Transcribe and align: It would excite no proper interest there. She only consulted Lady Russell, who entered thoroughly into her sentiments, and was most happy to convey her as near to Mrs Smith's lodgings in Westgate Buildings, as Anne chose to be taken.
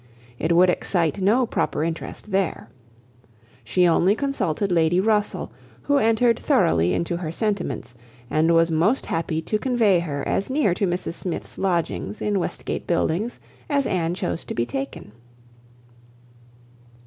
It 0.39 0.51
would 0.53 0.71
excite 0.71 1.21
no 1.21 1.45
proper 1.45 1.83
interest 1.83 2.31
there. 2.31 2.69
She 3.63 3.87
only 3.87 4.15
consulted 4.15 4.71
Lady 4.71 4.99
Russell, 4.99 5.51
who 5.83 5.99
entered 5.99 6.39
thoroughly 6.39 6.91
into 6.95 7.17
her 7.17 7.31
sentiments, 7.31 7.93
and 8.27 8.55
was 8.55 8.71
most 8.71 9.05
happy 9.05 9.43
to 9.43 9.59
convey 9.59 9.99
her 9.99 10.27
as 10.27 10.49
near 10.49 10.73
to 10.73 10.87
Mrs 10.87 11.13
Smith's 11.13 11.59
lodgings 11.59 12.19
in 12.19 12.39
Westgate 12.39 12.87
Buildings, 12.87 13.39
as 13.69 13.85
Anne 13.85 14.15
chose 14.15 14.43
to 14.45 14.55
be 14.55 14.65
taken. 14.65 15.11